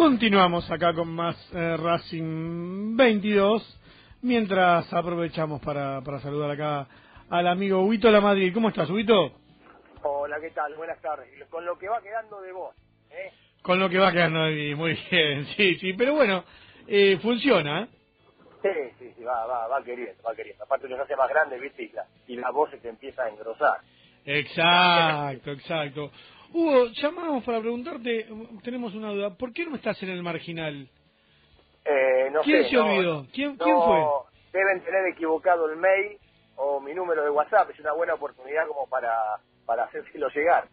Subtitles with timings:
[0.00, 3.80] Continuamos acá con más eh, Racing 22,
[4.22, 6.88] mientras aprovechamos para, para saludar acá
[7.28, 8.50] al amigo Huito La Madrid.
[8.54, 9.34] ¿Cómo estás, Huito?
[10.02, 10.74] Hola, ¿qué tal?
[10.74, 11.28] Buenas tardes.
[11.50, 12.74] Con lo que va quedando de vos,
[13.10, 13.30] ¿eh?
[13.60, 16.44] Con lo que va quedando de mí, muy bien, sí, sí, pero bueno,
[16.88, 17.88] eh, funciona, ¿eh?
[18.62, 20.64] Sí, sí, sí, va, va, va queriendo, va queriendo.
[20.64, 21.82] Aparte nos hace más grande, ¿viste?
[21.82, 23.76] Y la, y la voz se te empieza a engrosar.
[24.24, 26.10] Exacto, exacto.
[26.52, 28.26] Hugo, llamamos para preguntarte,
[28.62, 30.88] tenemos una duda, ¿por qué no estás en el marginal?
[31.84, 33.26] Eh, no ¿Quién sé, se no- olvidó?
[33.32, 34.60] ¿Quién, no, ¿Quién fue?
[34.60, 36.18] Deben tener equivocado el mail
[36.56, 37.70] o mi número de WhatsApp.
[37.70, 39.14] Es una buena oportunidad como para,
[39.64, 40.68] para hacérselo llegar.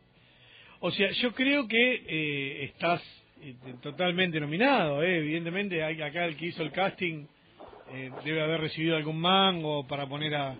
[0.79, 3.01] O sea, yo creo que eh, estás
[3.41, 5.17] eh, totalmente nominado, ¿eh?
[5.19, 5.83] evidentemente.
[5.83, 7.25] hay- Acá el que hizo el casting
[7.89, 10.55] eh, debe haber recibido algún mango para poner a,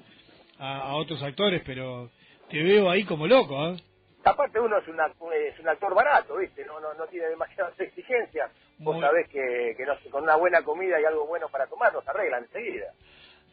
[0.59, 2.09] a, a otros actores, pero
[2.49, 3.77] te veo ahí como loco, ¿eh?
[4.27, 6.65] Aparte uno es, una, es un actor barato, ¿viste?
[6.65, 8.51] No, no, no tiene demasiadas exigencias.
[8.79, 11.67] Vos Muy- sabés que, que no sé, con una buena comida y algo bueno para
[11.67, 12.91] tomar nos arreglan enseguida.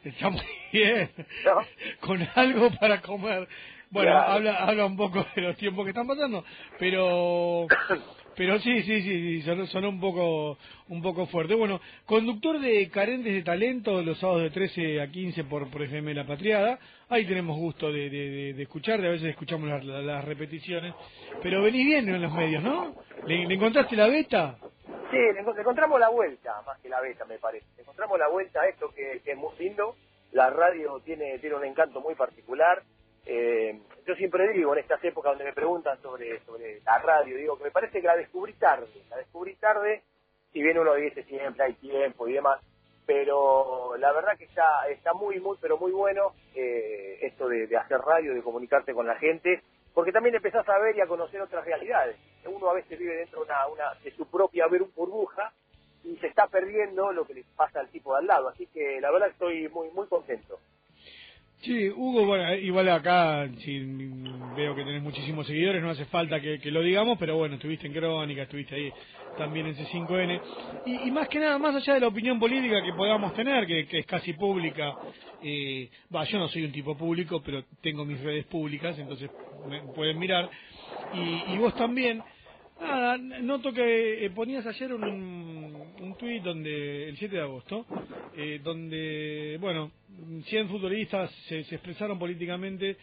[0.03, 1.09] Está muy bien.
[1.45, 1.65] ¿No?
[2.07, 3.47] Con algo para comer.
[3.89, 4.31] Bueno, Claro.
[4.33, 6.43] habla, habla un poco de los tiempos que están pasando,
[6.77, 7.65] pero
[8.35, 10.57] pero sí, sí, sí, sí sonó, sonó un poco
[10.89, 11.55] un poco fuerte.
[11.55, 16.13] Bueno, conductor de Carentes de Talento los sábados de 13 a 15 por, por FM
[16.13, 16.79] La Patriada.
[17.09, 20.93] Ahí tenemos gusto de, de, de, de escuchar, a veces escuchamos las, las- repeticiones.
[21.43, 22.95] Pero venís bien en los medios, ¿no?
[23.27, 24.57] ¿Le, encontraste la beta?
[25.11, 27.65] Sí, le encontramos la vuelta, más que la beta, me parece.
[27.75, 29.95] Le encontramos la vuelta a esto que, que es muy lindo.
[30.31, 32.81] La radio tiene, tiene un encanto muy particular.
[33.25, 37.57] Eh, yo siempre digo, en estas épocas donde me preguntan sobre, sobre la radio, digo
[37.57, 38.87] que me parece que la descubrí tarde.
[39.09, 40.03] La descubrí tarde,
[40.53, 42.61] si bien uno dice siempre hay tiempo y demás,
[43.05, 47.99] pero la verdad que está, está muy, muy, pero muy bueno eh, esto de, hacer
[47.99, 49.61] radio, de comunicarte con la gente,
[49.93, 52.17] porque también empezás a ver y a conocer otras realidades.
[52.45, 55.51] Uno a veces vive dentro de, una, una- de su propia bur- burbuja
[56.03, 58.49] y se está perdiendo lo que le pasa al tipo de al lado.
[58.49, 60.59] Así que la verdad estoy muy, muy contento.
[61.61, 63.79] Sí, Hugo, bueno, eh, igual acá sí,
[64.55, 67.93] veo que tenés muchísimos seguidores, no hace falta que, lo digamos, pero bueno, estuviste en
[67.93, 68.93] Crónica, estuviste ahí
[69.37, 70.41] también en C5N.
[70.85, 73.99] Y, más que nada, más allá de la opinión política que podamos tener, que, que
[73.99, 74.93] es casi pública,
[75.41, 75.89] eh,
[76.31, 79.29] yo no soy un tipo público, pero tengo mis redes públicas, entonces
[79.67, 80.49] me pueden mirar.
[81.13, 82.23] Y, y vos también.
[82.79, 85.64] Nada, noto que eh, ponías ayer un,
[86.15, 87.85] tuit donde, el 7 de agosto,
[88.37, 89.91] eh, donde, bueno,
[90.45, 92.97] 100 futbolistas se, se expresaron políticamente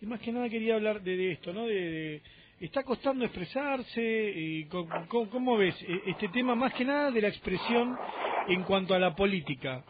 [0.00, 1.66] y más que nada quería hablar de, de esto, ¿no?
[1.66, 2.22] De,
[2.60, 4.02] está costando expresarse
[4.34, 7.96] y co- co- ¿cómo, ves eh, este tema más que nada de la expresión
[8.48, 9.84] en cuanto a la política?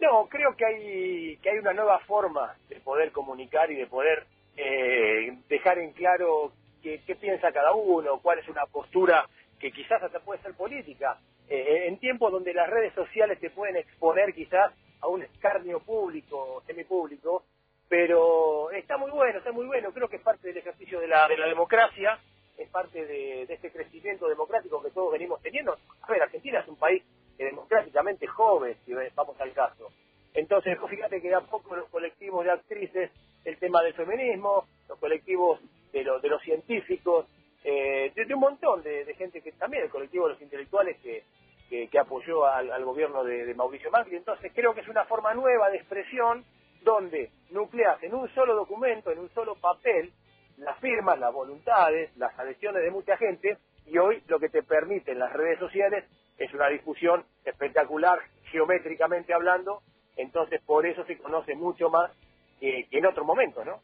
[0.00, 4.26] No, creo que hay, que hay una nueva forma de poder comunicar y de poder
[4.56, 9.28] eh, dejar en claro qué, qué piensa cada uno, cuál es una postura
[9.58, 11.18] que quizás hasta puede ser política.
[11.52, 16.62] Eh, en tiempos donde las redes sociales te pueden exponer quizás a un escarnio público,
[16.64, 17.42] semipúblico,
[17.88, 19.92] pero está muy bueno, está muy bueno.
[19.92, 22.20] Creo que es parte del ejercicio de la, de la democracia,
[22.56, 25.76] es parte de, este crecimiento democrático que todos venimos teniendo.
[26.02, 27.02] A ver, Argentina es un país
[27.36, 29.88] democráticamente joven, si vamos al caso.
[30.34, 33.10] Entonces, fíjate que de a poco los colectivos de actrices,
[33.44, 35.58] el tema del feminismo, los colectivos
[35.92, 37.26] de, lo- de los científicos,
[37.64, 40.96] eh, de, de un montón de, de gente que también, el colectivo de los intelectuales
[41.02, 41.24] que,
[41.70, 44.16] que, apoyó al, al gobierno de, Mauricio Macri.
[44.16, 46.44] Entonces, creo que es una forma nueva de expresión
[46.82, 50.10] donde nucleas en un solo documento, en un solo papel,
[50.56, 55.18] las firmas, las voluntades, las adhesiones de mucha gente, y hoy lo que te permiten
[55.18, 56.04] las redes sociales
[56.38, 58.18] es una discusión espectacular,
[58.50, 59.82] geométricamente hablando,
[60.16, 62.10] entonces por eso se conoce mucho más
[62.58, 63.80] que, en otro momento, ¿no?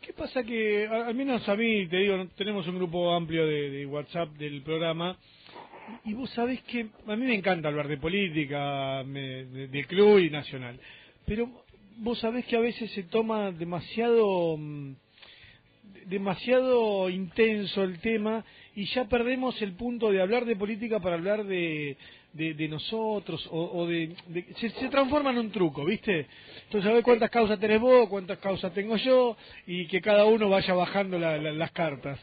[0.00, 4.30] ¿Qué pasa que, al menos a mí, te digo, tenemos un grupo amplio de WhatsApp
[4.30, 5.18] del programa,
[6.04, 10.30] y vos sabés que a mí me encanta hablar de política, me- de, club y
[10.30, 10.78] nacional,
[11.26, 11.50] pero
[11.98, 14.92] vos sabés que a veces se toma demasiado mm,
[16.06, 18.44] demasiado intenso el tema
[18.74, 21.96] y ya perdemos el punto de hablar de política para hablar de,
[22.32, 26.26] de, nosotros o, o de, de- se, se transforma en un truco, ¿viste?
[26.64, 30.48] Entonces a ver cuántas causas tenés vos, cuántas causas tengo yo y que cada uno
[30.48, 32.18] vaya bajando la- la- las cartas.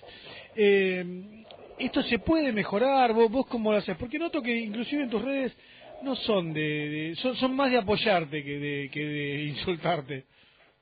[0.56, 1.46] Eh,
[1.80, 5.24] esto se puede mejorar, vos, vos cómo lo haces, porque noto que inclusive en tus
[5.24, 5.58] redes
[6.04, 10.26] no son de, son, son más de apoyarte que de, que de insultarte.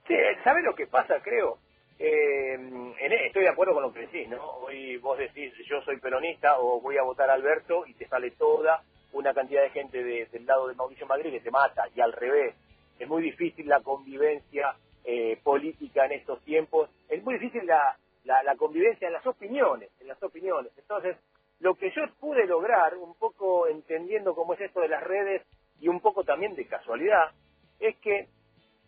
[0.07, 0.13] Sí,
[0.43, 1.57] ¿sabes lo que pasa, creo?
[1.97, 4.41] Eh, en- estoy de acuerdo con lo que decís, ¿no?
[4.43, 8.31] Hoy vos decís, yo soy peronista o voy a votar a Alberto y te sale
[8.31, 8.83] toda
[9.13, 12.11] una cantidad de gente de- del lado de Mauricio Macri que te mata, y al
[12.13, 12.53] revés.
[12.99, 14.75] Es muy difícil la convivencia
[15.07, 17.95] eh, política en estos tiempos, es muy difícil la,
[18.25, 20.71] la, la convivencia en las opiniones, en las opiniones.
[20.77, 21.17] Entonces,
[21.59, 25.43] lo que yo pude lograr, un poco entendiendo cómo es esto de las redes
[25.79, 27.31] y un poco también de casualidad,
[27.79, 28.27] es que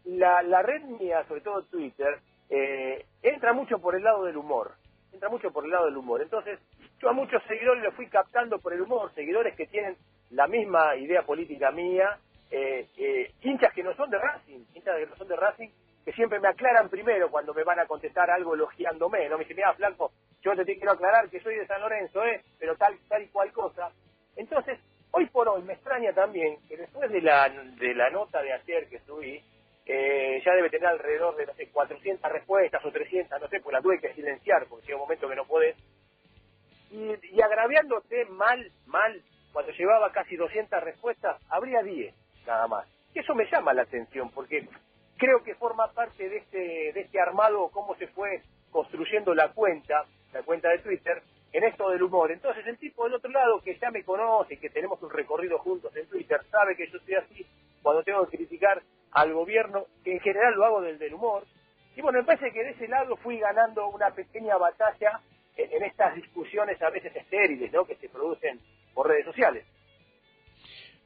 [0.05, 2.19] la, red mía, sobre todo Twitter,
[2.49, 4.73] eh, entra mucho por el lado del humor.
[5.13, 6.21] Entra mucho por el lado del humor.
[6.21, 6.59] Entonces,
[6.99, 9.97] yo a muchos seguidores los fui captando por el humor, seguidores que tienen
[10.31, 12.17] la misma idea política mía,
[12.49, 15.69] eh, eh, hinchas que no son de Racing, hinchas que no son de Racing,
[16.07, 19.37] que siempre me aclaran primero cuando me van a contestar algo elogiándome, ¿no?
[19.37, 22.45] Me dicen, mira, Flanco, yo te quiero aclarar que soy de San Lorenzo, ¿eh?
[22.57, 23.91] Pero tal, tal y cual cosa.
[24.37, 24.79] Entonces,
[25.11, 28.87] hoy por hoy me extraña también que después de la, de la nota de ayer
[28.87, 29.43] que subí,
[29.85, 33.73] eh, ya debe tener alrededor de, no sé, 400 respuestas o 300, no sé, pues
[33.73, 35.75] la tuve que silenciar porque llega un momento que no podés.
[36.89, 39.21] Y, y agraviándote mal, mal,
[39.51, 42.15] cuando llevaba casi 200 respuestas, habría 10
[42.45, 42.87] nada más.
[43.13, 44.69] Eso me llama la atención porque
[45.17, 48.41] creo que forma parte de este, de este armado, cómo se fue
[48.71, 51.21] construyendo la cuenta, la cuenta de Twitter,
[51.51, 52.31] en esto del humor.
[52.31, 55.95] Entonces el tipo del otro lado que ya me conoce, que tenemos un recorrido juntos
[55.95, 57.45] en Twitter, sabe que yo soy así
[57.81, 58.81] cuando tengo que criticar
[59.11, 61.43] al gobierno, que en general lo hago del, humor.
[61.95, 65.21] Y bueno, me parece que de ese lado fui ganando una pequeña batalla
[65.55, 67.85] en, en estas discusiones a veces estériles, ¿no?
[67.85, 68.59] Que se producen
[68.93, 69.65] por redes sociales.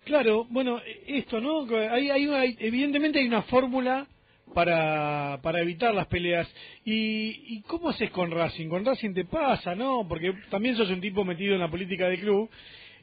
[0.04, 1.68] Claro, bueno, esto, ¿no?
[1.92, 4.08] Hay, hay, evidentemente hay una fórmula
[4.54, 6.52] para, para evitar las peleas.
[6.84, 8.68] ¿Y, ¿Y cómo haces con Racing?
[8.68, 10.08] Con Racing te pasa, ¿no?
[10.08, 12.50] Porque también sos un tipo metido en la política del club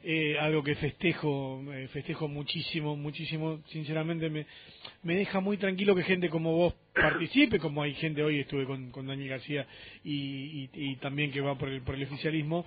[0.01, 4.45] eh, algo que festejo, eh, festejo muchísimo, muchísimo, sinceramente me,
[5.03, 8.91] me deja muy tranquilo que gente como vos participe, como hay gente hoy, estuve con,
[8.91, 9.67] con Daniel García
[10.03, 12.65] y, y, también que va por el, por el oficialismo,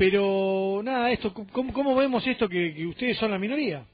[0.00, 3.84] pero nada, esto, ¿cómo, vemos esto que, ustedes son la minoría?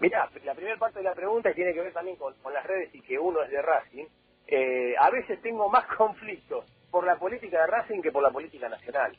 [0.00, 3.02] Mirá, la primera parte de la pregunta tiene que ver también con, las redes y
[3.02, 4.06] que uno es de Racing.
[4.46, 8.66] Eh, a veces tengo más conflictos por la política de Racing que por la política
[8.70, 9.14] nacional.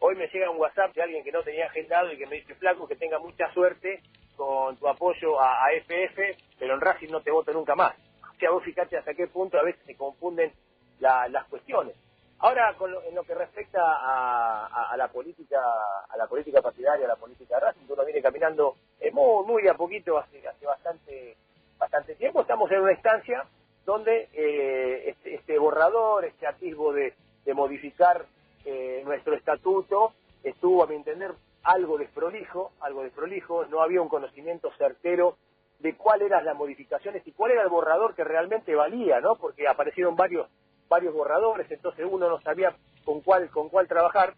[0.00, 2.56] Hoy me llega un WhatsApp de alguien que no tenía agendado y que me dice,
[2.56, 4.02] flaco, que tenga mucha suerte
[4.34, 6.18] con tu apoyo a, a FF,
[6.58, 7.94] pero en Racing no te voto nunca más.
[8.34, 10.50] O sea, vos fíjate hasta qué punto a veces se confunden
[10.98, 11.94] las cuestiones.
[12.40, 15.60] Ahora, con lo, en lo que respecta a, la política
[16.08, 19.68] a la política partidaria, a la política de Racing, uno viene caminando eh, muy, muy
[19.68, 21.36] a poquito hace, hace bastante
[21.78, 22.42] bastante tiempo.
[22.42, 23.44] Estamos en una instancia
[23.84, 27.14] donde eh, este, este borrador, este atisbo de,
[27.44, 28.26] de modificar
[28.64, 30.12] eh, nuestro estatuto
[30.42, 31.32] estuvo, a mi entender,
[31.62, 35.36] algo desprolijo, algo desprolijo, no había un conocimiento certero
[35.78, 39.36] de cuáles eran las modificaciones y cuál era el borrador que realmente valía, ¿no?
[39.36, 40.48] Porque aparecieron varios
[40.88, 42.74] varios borradores, entonces uno no sabía
[43.04, 44.34] con cuál con cuál trabajar.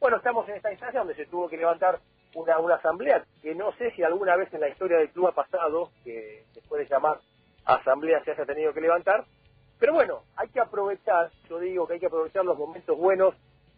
[0.00, 2.00] Bueno, estamos en esta instancia donde se tuvo que levantar
[2.34, 5.32] una, una asamblea que no sé si alguna vez en la historia del club ha
[5.32, 7.18] pasado, que se puede llamar
[7.64, 9.24] asamblea se haya tenido que levantar,
[9.78, 13.34] pero bueno, hay que aprovechar, yo digo que hay que aprovechar los momentos buenos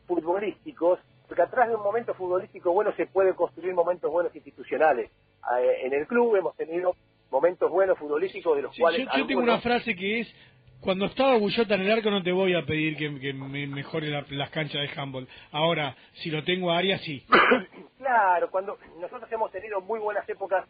[0.06, 5.10] futbolísticos, porque atrás de un momento futbolístico bueno se puede construir momentos buenos institucionales.
[5.58, 6.94] Eh, en el club hemos tenido
[7.30, 9.08] momentos buenos futbolísticos de los cuales...
[9.16, 10.34] Yo, tengo una frase que es,
[10.84, 14.50] cuando estaba Bullota en el arco no te voy a pedir que, me mejore las
[14.50, 15.26] canchas de handball.
[15.50, 17.24] Ahora, si lo tengo a Arias, sí.
[17.98, 20.66] claro, cuando nosotros hemos tenido muy buenas épocas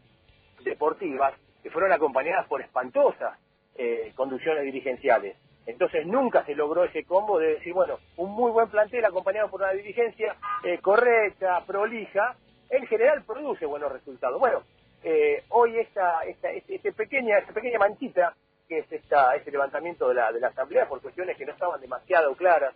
[0.63, 3.37] deportivas que fueron acompañadas por espantosas
[3.75, 5.37] eh, conducciones dirigenciales.
[5.67, 9.63] Entonces nunca se logró ese combo de decir, bueno, un muy buen plantel acompañado por
[9.63, 12.37] una dirigencia eh, correcta, prolija,
[12.71, 14.39] en general produce buenos resultados.
[14.39, 14.63] Bueno,
[15.03, 18.35] eh, hoy esta, esta, este, este pequeña, esta pequeña manchita,
[18.69, 21.81] que es esta, este levantamiento de la, de la Asamblea por cuestiones que no estaban
[21.81, 22.75] demasiado claras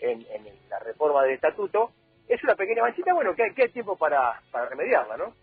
[0.00, 1.92] en, en la reforma del estatuto,
[2.28, 5.34] es una pequeña manchita, bueno, que hay, que hay tiempo para, para remediarla, ¿no?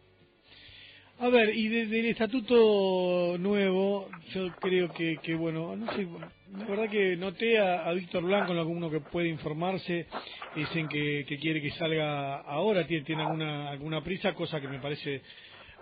[1.20, 6.08] A ver, y desde el estatuto nuevo, yo creo que, que bueno, no sé,
[6.56, 10.06] la verdad que noté a, Víctor Blanco, en alguno que puede informarse,
[10.56, 14.80] dicen que, que quiere que salga ahora, tiene, tiene alguna, alguna prisa, cosa que me
[14.80, 15.24] parece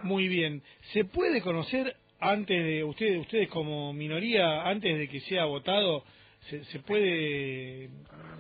[0.04, 0.64] muy bien.
[0.94, 6.04] ¿Se puede conocer antes de, ustedes, ustedes como minoría, antes de que sea votado,
[6.50, 7.90] se, se puede,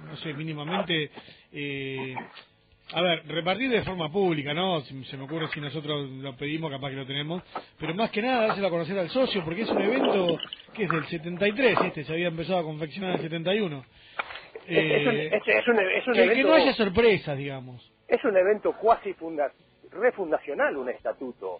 [0.08, 1.12] no sé, mínimamente...
[1.52, 2.16] Eh,
[2.94, 4.82] a ver, repartir de forma pública, ¿no?
[4.82, 7.42] Se me ocurre si nosotros lo pedimos, capaz que lo tenemos.
[7.80, 10.38] Pero más que nada, dárselo a conocer al socio, porque es un evento
[10.74, 13.86] que es del 73, este se había empezado a confeccionar en el 71.
[14.68, 17.92] Eh, es, un, es, un, que, evento, que no haya sorpresas, digamos.
[18.08, 19.52] Es un evento cuasi funda,
[19.92, 21.60] refundacional, un estatuto.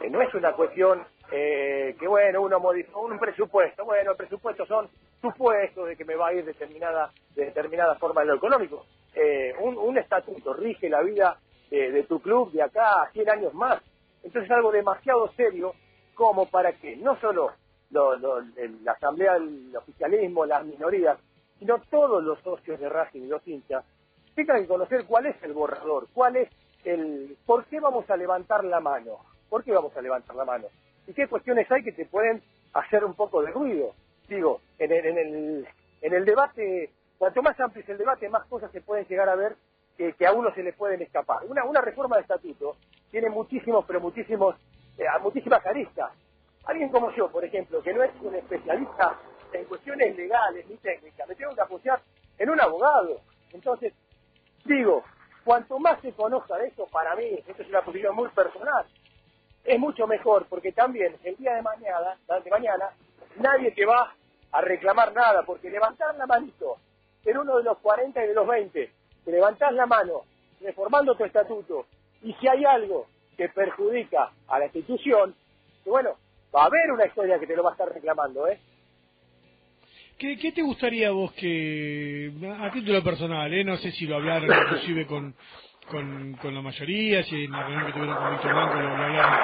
[0.00, 1.02] Eh, no es una cuestión
[1.32, 3.84] eh, que, bueno, uno modifica un presupuesto.
[3.84, 4.88] Bueno, el presupuesto son
[5.20, 8.84] supuestos de que me va a ir determinada, de determinada forma en lo económico
[9.14, 11.38] eh, un, estatuto rige la vida
[11.70, 13.80] de, tu club de acá a 100 años más.
[14.22, 15.74] Entonces es algo demasiado serio
[16.14, 17.52] como para que no solo
[17.90, 21.18] lo, la asamblea, el oficialismo, las minorías,
[21.58, 23.84] sino todos los socios de Racing y los hinchas
[24.34, 26.48] tengan que conocer cuál es el borrador, cuál es
[26.84, 27.36] el...
[27.46, 29.18] ¿Por qué vamos a levantar la mano?
[29.48, 30.66] ¿Por qué vamos a levantar la mano?
[31.06, 32.42] ¿Y qué cuestiones hay que te pueden
[32.74, 33.94] hacer un poco de ruido?
[34.28, 35.68] Digo, en el, en el,
[36.00, 39.34] en el debate, cuanto más amplio es el debate, más cosas se pueden llegar a
[39.34, 39.56] ver
[39.96, 41.44] que, a uno se le pueden escapar.
[41.46, 42.76] Una, reforma de estatuto
[43.10, 44.56] tiene muchísimos, pero muchísimos,
[44.98, 46.12] eh, muchísimas aristas.
[46.64, 49.18] Alguien como yo, por ejemplo, que no es un especialista
[49.52, 52.00] en cuestiones legales ni técnicas, me tengo que apoyar
[52.38, 53.20] en un abogado.
[53.52, 53.92] Entonces,
[54.64, 55.02] digo,
[55.44, 58.86] cuanto más se conozca de esto, para mí, esto es una posición muy personal,
[59.64, 62.90] es mucho mejor, porque también el día de mañana, de mañana,
[63.36, 64.12] nadie te va
[64.50, 66.78] a reclamar nada, porque levantar la manito
[67.24, 68.92] en uno de los 40 y de los 20,
[69.24, 70.22] te levantás la mano
[70.60, 71.86] reformando tu estatuto,
[72.22, 75.34] y si hay algo que perjudica a la institución,
[75.84, 76.16] bueno,
[76.54, 78.58] va a haber una historia que te lo va a estar reclamando, ¿eh?
[80.18, 84.50] ¿Qué, ¿Qué, te gustaría vos que, a título personal, eh, no sé si lo hablaron
[84.56, 85.34] inclusive con,
[85.88, 89.04] con, con la mayoría, si en la reunión que tuvieron con Víctor Blanco lo, lo
[89.04, 89.40] hablaron,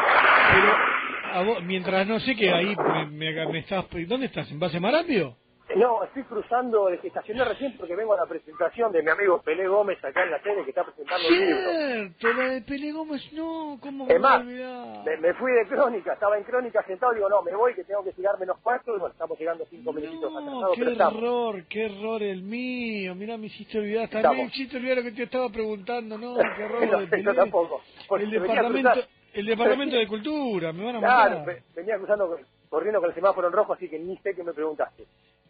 [0.47, 0.83] pero
[1.31, 4.51] a vos, mientras no sé que ahí me, me, me estás, ¿dónde estás?
[4.51, 5.37] ¿En base Marambio?
[5.79, 9.69] No, estoy cruzando, desde estacioné recién porque vengo a la presentación de mi amigo Pelé
[9.69, 11.71] Gómez acá en la sede que está presentando el libro.
[12.19, 16.15] Cierto, la de Pelé Gómez, no, ¿cómo Es me más, me, me fui de crónica,
[16.15, 18.99] estaba en crónica sentado, digo, no, me voy que tengo que llegar menos cuarto, y
[18.99, 21.15] bueno, estamos llegando cinco minutitos No, atrasados, qué pero estamos.
[21.15, 23.15] error, qué error el mío.
[23.15, 24.09] Mira, me hiciste olvidar.
[24.09, 26.19] También me hiciste olvidar lo que te estaba preguntando.
[26.19, 27.35] No, qué error No de sé, yo Pelé.
[27.37, 27.83] tampoco,
[28.19, 28.91] El departamento,
[29.35, 31.47] el departamento de cultura, me van a Claro, matar.
[31.47, 32.37] ve- venía cruzando,
[32.69, 35.05] corriendo con el semáforo en rojo, así que ni sé qué me preguntaste.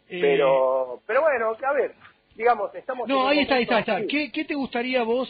[0.09, 1.93] Eh, Pero, pero bueno, a ver,
[2.35, 3.07] digamos, estamos...
[3.07, 4.05] No, ahí está, ahí está, ahí está.
[4.07, 5.29] ¿Qué, qué te gustaría vos,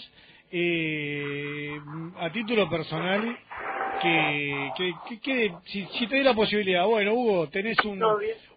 [0.51, 1.79] eh,
[2.17, 3.38] a título personal,
[4.01, 8.00] que, que, que- que- si, si te diera la posibilidad, bueno, Hugo, tenés un,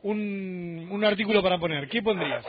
[0.02, 2.44] un, un artículo para poner, ¿qué pondrías?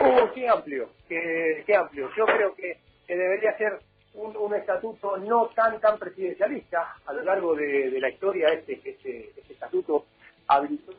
[0.00, 2.10] Uh, qué amplio, qué, qué amplio.
[2.16, 2.76] Yo creo que,
[3.06, 3.78] que debería ser
[4.14, 6.96] un, un estatuto no tan tan presidencialista.
[7.06, 10.04] A lo largo de, de la historia este, este, este estatuto
[10.48, 10.92] habilitó,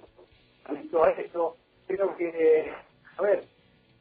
[0.63, 1.57] habilitó esto.
[1.87, 2.73] Creo que,
[3.17, 3.43] a ver,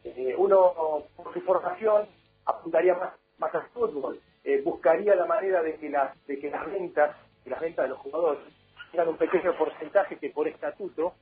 [0.04, 2.06] eh, uno por su formación
[2.46, 6.66] apuntaría más, más al fútbol, eh, buscaría la manera de que las, de que las
[6.66, 8.42] ventas, de las ventas de los jugadores
[8.90, 11.14] tengan un pequeño porcentaje que por estatuto,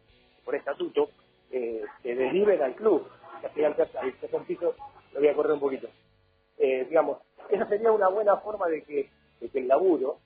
[0.45, 1.11] por estatuto,
[1.51, 3.09] eh, se deriven al club.
[4.47, 4.75] Piso,
[5.13, 5.89] lo voy a correr un poquito.
[6.59, 10.19] Eh, digamos, esa sería una buena forma de que, de que el laburo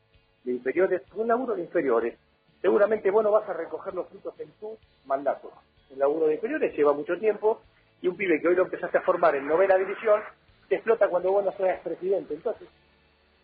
[0.44, 2.18] de inferiores, un laburo de inferiores,
[2.60, 5.52] seguramente vos no vas a recoger los frutos en tu mandato.
[5.90, 7.62] El laburo de inferiores lleva mucho tiempo
[8.02, 10.20] y un pibe que hoy lo empezaste a formar en novena división
[10.68, 12.34] te explota cuando vos no seas presidente.
[12.34, 12.68] Entonces,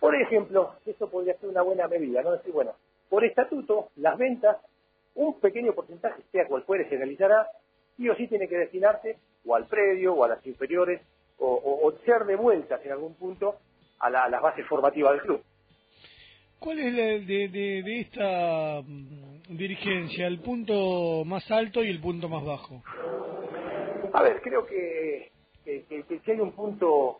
[0.01, 2.33] por ejemplo, eso podría ser una buena medida, ¿no?
[2.33, 2.73] Decir, bueno,
[3.09, 4.57] por estatuto, las ventas,
[5.15, 7.47] un pequeño porcentaje, sea cual fuere, se realizará,
[7.97, 11.01] sí o sí tiene que destinarse o al predio o a las inferiores
[11.39, 13.57] o, o- o ser devueltas en algún punto
[14.01, 15.43] a, la- a las bases formativas del club.
[16.59, 22.01] ¿Cuál es la- de, de, de esta mm, dirigencia el punto más alto y el
[22.01, 22.83] punto más bajo?
[24.13, 25.31] A ver, creo que,
[25.65, 25.85] que,
[26.25, 27.19] si hay un punto,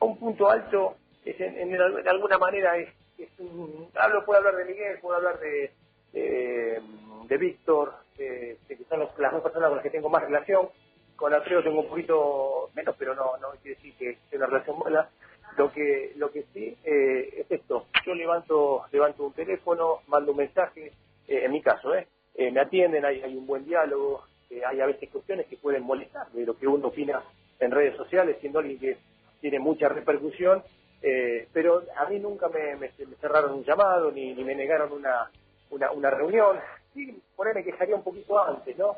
[0.00, 2.88] un punto alto, es en, en, alguna manera es,
[3.18, 5.70] es un, hablo, puedo hablar de Miguel, puedo hablar de,
[6.12, 6.80] de,
[7.28, 10.68] de Víctor, eh, que son los- las dos personas con las que tengo más relación.
[11.16, 14.78] Con Alfredo tengo un poquito menos, pero no, no quiere decir que sea una relación
[14.78, 15.08] buena.
[15.56, 17.86] Lo que, lo que sí eh, es esto.
[18.06, 20.92] Yo levanto, levanto un teléfono, mando un mensaje,
[21.28, 22.06] eh, en mi caso, ¿eh?
[22.34, 25.82] Eh, me atienden, hay, hay un buen diálogo, eh, hay a veces cuestiones que pueden
[25.82, 27.22] molestar de lo que uno opina
[27.58, 28.96] en redes sociales, siendo alguien que
[29.40, 30.62] tiene mucha repercusión,
[31.02, 32.88] eh, pero a mí nunca me,
[33.20, 35.30] cerraron un llamado ni, ni me negaron una,
[35.70, 36.58] una, una reunión.
[36.94, 38.96] Sí, por ahí me quejaría un poquito antes, ¿no?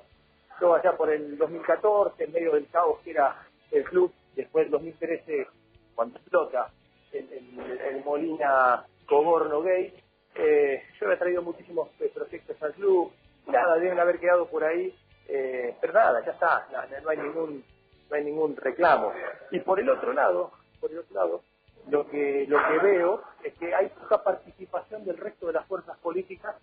[0.61, 3.37] Yo allá por el 2014, en medio del caos que era
[3.73, 5.47] el club, después del 2013,
[5.95, 6.71] cuando explota
[7.13, 9.93] el, el- el Molina Coborno Gay,
[10.35, 13.13] eh, yo había traído muchísimos eh, proyectos al club,
[13.47, 14.95] nada, deben haber quedado por ahí,
[15.29, 17.65] eh, pero nada, ya está, no, no hay ningún
[18.11, 19.13] no hay ningún reclamo.
[19.51, 21.43] Y por el otro lado, por el otro lado,
[21.89, 25.99] lo que lo que veo es que hay poca participación del resto de las fuerzas
[25.99, 26.57] políticas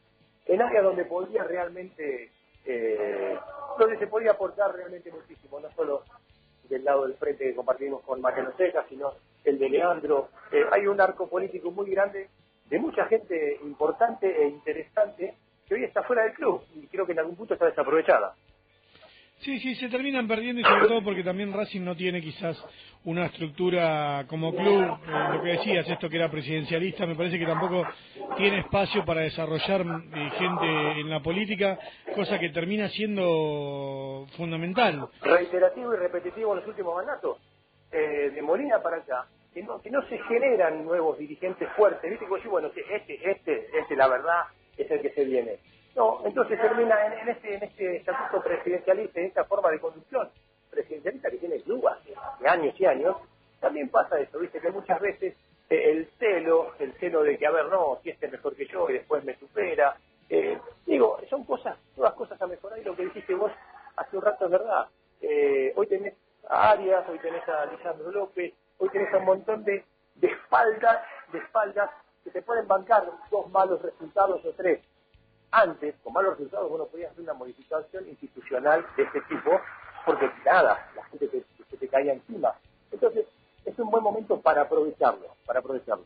[0.46, 2.32] en áreas donde podría realmente
[2.66, 3.38] eh,
[3.78, 6.04] donde se podría aportar realmente muchísimo, no solo
[6.70, 9.14] del lado del frente que compartimos con Mariano Seca, sino
[9.44, 10.30] el de Leandro.
[10.52, 12.30] Eh, hay un arco político muy grande
[12.72, 15.36] de mucha gente importante e interesante
[15.68, 18.34] que hoy está fuera del club y creo que en algún punto está desaprovechada.
[19.40, 22.64] Sí, sí, se terminan perdiendo y sobre todo porque también Racing no tiene quizás
[23.06, 27.46] una estructura como club, eh, lo que decías, esto que era presidencialista, me parece que
[27.46, 27.84] tampoco
[28.38, 31.78] tiene espacio para desarrollar eh, gente en la política,
[32.16, 35.10] cosa que termina siendo fundamental.
[35.22, 37.38] Reiterativo y repetitivo en los últimos mandatos.
[37.92, 42.26] eh, de Molina para acá, que no, que no se generan nuevos dirigentes fuertes, ¿viste?
[42.26, 44.44] Decir, bueno, este, este, este, la verdad,
[44.78, 45.60] es el que se viene.
[45.96, 50.30] No, entonces termina en, este, en este estatuto presidencialista, en esta forma de conducción
[50.70, 51.98] presidencialista que tiene dudas
[52.40, 53.18] de años y años,
[53.60, 54.62] también pasa eso, ¿viste?
[54.62, 55.36] Que muchas veces
[55.70, 58.66] eh, el celo, el celo de que, a ver, no, si este es mejor que
[58.68, 59.98] yo y después me supera,
[60.30, 63.52] eh, digo, son cosas, todas cosas a mejorar y lo que dijiste vos
[63.98, 64.88] hace un rato es verdad.
[65.22, 66.16] Eh, hoy tenés
[66.48, 69.86] a Arias, hoy tenés a Lisandro López, hoy tenés a un montón de,
[70.16, 70.98] de espaldas,
[71.32, 71.90] de espaldas
[72.24, 74.82] que te pueden bancar dos malos resultados o tres.
[75.52, 79.52] Antes, con malos resultados, bueno, podías hacer una modificación institucional de este tipo,
[80.06, 82.54] porque nada, la gente te, se te caía encima.
[82.92, 83.28] Entonces,
[83.66, 86.06] es un buen momento para aprovecharlo, para aprovecharlo.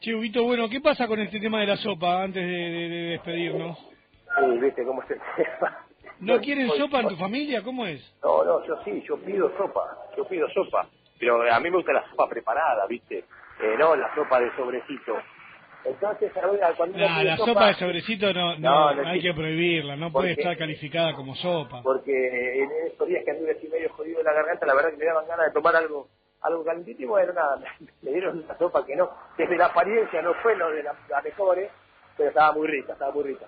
[0.00, 3.78] Che, Vito, bueno, ¿qué pasa con este tema de la sopa antes de, de, despedirnos?
[3.78, 5.18] Sí, viste cómo se
[6.18, 7.62] ¿No quieren sopa en tu familia?
[7.62, 8.02] ¿Cómo es?
[8.22, 10.88] No, no, yo sí, yo pido sopa, yo pido sopa.
[11.18, 13.24] Pero a mí me gusta la sopa preparada, ¿viste?
[13.60, 15.16] Eh, no la sopa de sobrecito.
[15.84, 16.32] Entonces,
[16.76, 21.14] cuando nah, la sopa, de sobrecito no, no, hay que prohibirla, no puede estar calificada
[21.14, 21.80] como sopa.
[21.82, 24.96] Porque en estos días que anduve así medio jodido en la garganta, la verdad que
[24.96, 26.08] me daban ganas de tomar algo
[26.42, 27.58] algo calentito y bueno, nada,
[28.02, 31.22] me dieron una sopa que no, desde la apariencia no fue lo de la, la
[31.22, 31.58] mejor,
[32.16, 33.46] pero estaba muy rica, estaba muy rica.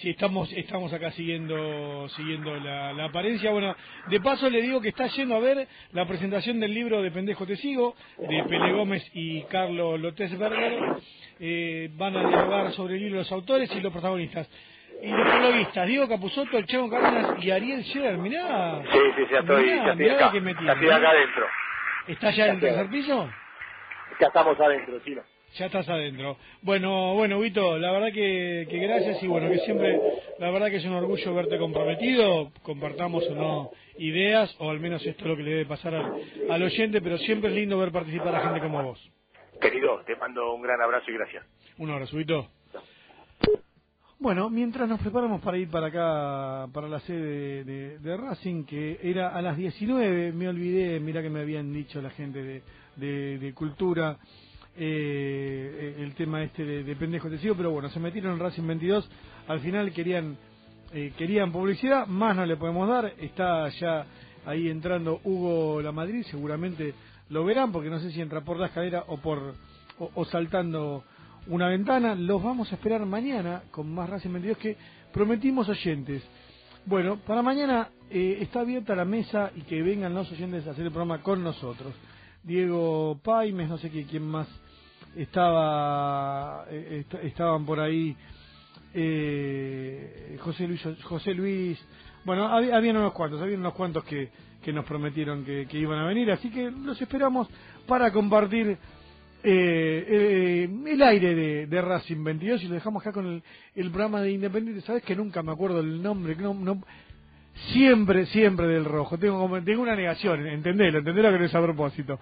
[0.00, 3.50] Sí, estamos, estamos acá siguiendo, siguiendo la, la, apariencia.
[3.50, 3.76] Bueno,
[4.08, 7.46] de paso le digo que está yendo a ver la presentación del libro de Pendejo
[7.46, 10.80] Te Sigo, de Pele Gómez y Carlos Lotesberger.
[11.38, 14.48] Eh, van a dialogar sobre el libro los autores y los protagonistas.
[15.02, 18.82] Y los prologuistas, Diego Capuzotto, el Chavo Cárdenas y Ariel Scherer, mirá.
[18.90, 21.46] Sí, sí, ya estoy, ya estoy acá, ya estoy acá adentro.
[22.06, 23.30] ¿Estás ya en el tercer piso?
[24.18, 25.20] Ya estamos adentro, Chino.
[25.58, 26.36] Ya estás adentro.
[26.62, 30.00] Bueno, bueno, Vito, la verdad que, que, gracias y bueno, que siempre,
[30.38, 35.04] la verdad que es un orgullo verte comprometido, compartamos o no ideas, o al menos
[35.04, 38.34] esto es lo que le debe pasar al, oyente, pero siempre es lindo ver participar
[38.34, 39.10] a gente como vos.
[39.60, 41.44] Querido, te mando un gran abrazo y gracias.
[41.78, 42.48] Un abrazo, Vito.
[44.20, 47.64] Bueno, mientras nos preparamos para ir para acá, para la sede
[47.98, 52.10] de, Racing, que era a las 19, me olvidé, mira que me habían dicho la
[52.10, 52.62] gente
[52.96, 54.18] de, de Cultura,
[54.76, 58.66] eh, el tema este de, de pendejo te sigo, pero bueno, se metieron en Racing
[58.66, 59.10] 22,
[59.48, 60.36] al final querían
[60.92, 64.06] eh, querían publicidad, más no le podemos dar, está ya
[64.44, 66.94] ahí entrando Hugo La Madrid, seguramente
[67.28, 69.54] lo verán, porque no sé si entra por la escalera o por
[69.98, 71.04] o, saltando
[71.46, 74.76] una ventana, los vamos a esperar mañana con más Racing 22 que
[75.12, 76.24] prometimos oyentes.
[76.86, 80.86] Bueno, para mañana eh, está abierta la mesa y que vengan los oyentes a hacer
[80.86, 81.94] el programa con nosotros.
[82.42, 84.48] Diego Paimes, no sé quién más
[85.16, 88.16] estaba eh, estaban por ahí
[88.94, 91.78] eh, José Luis José Luis
[92.24, 94.30] bueno había, habían unos cuantos habían unos cuantos que,
[94.62, 97.48] que nos prometieron que, iban a venir así que los esperamos
[97.86, 98.78] para compartir
[99.42, 103.42] eh, el aire de, de, Racing 22 y lo dejamos acá con el,
[103.74, 104.82] el programa de Independiente.
[104.82, 106.82] Sabes que nunca me acuerdo el nombre no, no
[107.72, 109.18] siempre siempre del rojo.
[109.18, 112.18] Tengo tengo una negación entendelo entendelo que no es a propósito.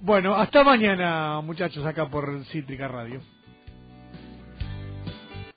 [0.00, 3.20] Bueno, hasta mañana, muchachos, acá por Cítrica Radio.